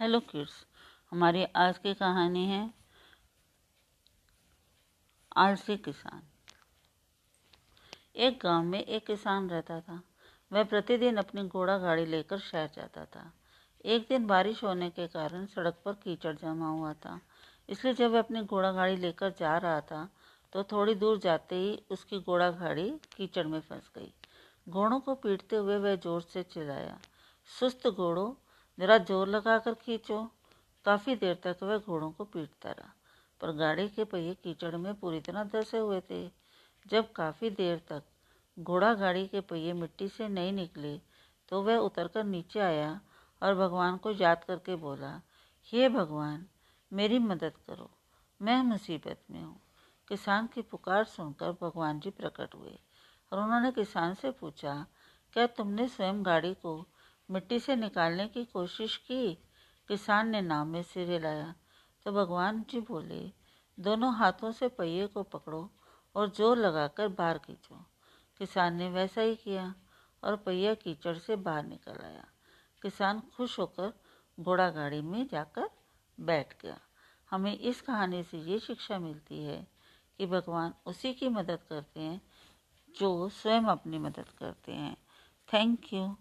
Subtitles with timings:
[0.00, 0.52] Hello kids
[1.12, 2.60] हमारी आज की कहानी है
[5.36, 6.22] आलसी किसान।
[8.16, 10.00] एक गाँव में एक किसान रहता था।
[10.50, 13.30] वह प्रतिदिन अपनी घोड़ा गाड़ी लेकर शहर जाता था।
[13.84, 17.20] एक दिन बारिश होने के कारण सड़क पर कीचड़ जमा हुआ था।
[17.68, 20.08] इसलिए जब वह अपनी घोड़ा गाड़ी लेकर जा रहा था
[20.52, 24.12] तो थोड़ी दूर जाते ही उसकी घोड़ा गाड़ी कीचड़ में फंस गई।
[24.66, 27.00] घोड़ों को पीटते हुए वह ज़ोर से चिल्लाया,
[27.48, 28.32] सुस्त घोड़ों
[28.80, 30.22] जरा ज़ोर लगाकर खींचो।
[30.84, 32.92] काफ़ी देर तक वह घोड़ों को पीटता रहा,
[33.40, 36.26] पर गाड़ी के पहिए कीचड़ में पूरी तरह धसे हुए थे।
[36.86, 38.02] जब काफ़ी देर तक
[38.56, 40.96] घोड़ा गाड़ी के पहिए मिट्टी से नहीं निकले
[41.48, 43.00] तो वह उतरकर नीचे आया
[43.42, 45.20] और भगवान को याद करके बोला,
[45.68, 46.46] हे भगवान,
[46.92, 47.90] मेरी मदद करो।
[48.40, 49.60] मैं मुसीबत में हूँ।
[50.08, 52.78] किसान की पुकार सुनकर भगवान जी प्रकट हुए
[53.32, 54.74] और उन्होंने किसान से पूछा,
[55.32, 56.74] क्या तुमने स्वयं गाड़ी को
[57.30, 59.34] मिट्टी से निकालने की कोशिश की।
[59.88, 61.54] किसान ने नाम में सिर हिलाया
[62.06, 63.20] तो भगवान जी बोले,
[63.78, 65.70] दोनों हाथों से पहिए को पकड़ो
[66.14, 67.84] और ज़ोर लगाकर बाहर खींचो।
[68.40, 69.74] किसान ने वैसा ही किया
[70.22, 72.24] और पहिया कीचड़ से बाहर निकल आया।
[72.82, 73.92] किसान खुश होकर
[74.38, 75.68] घोड़ा गाड़ी में जाकर
[76.18, 76.78] बैठ गया।
[77.30, 79.66] हमें इस कहानी से ये शिक्षा मिलती है
[80.18, 82.20] कि भगवान उसी की मदद करते हैं,
[82.94, 84.96] जो स्वयं अपनी मदद करते हैं।
[85.48, 86.16] Thank you.